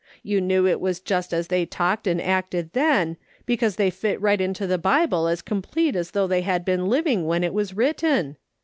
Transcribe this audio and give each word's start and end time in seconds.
You 0.23 0.41
knew 0.41 0.65
it 0.65 0.81
was 0.81 0.99
just 0.99 1.31
as 1.31 1.49
they 1.49 1.63
talked 1.63 2.07
and 2.07 2.19
acted 2.19 2.73
then, 2.73 3.17
because 3.45 3.75
they 3.75 3.91
fit 3.91 4.19
right 4.19 4.41
into 4.41 4.65
the 4.65 4.79
IJible 4.79 5.31
as 5.31 5.43
complete 5.43 5.95
as 5.95 6.09
though 6.09 6.25
they 6.25 6.41
had 6.41 6.65
been 6.65 6.87
living 6.87 7.27
when 7.27 7.43
it 7.43 7.53
was 7.53 7.75
written. 7.75 8.37